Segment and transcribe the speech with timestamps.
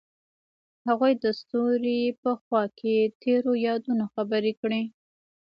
[0.87, 4.81] هغوی د ستوري په خوا کې تیرو یادونو خبرې کړې.